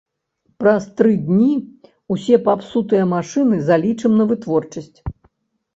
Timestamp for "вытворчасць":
4.35-4.99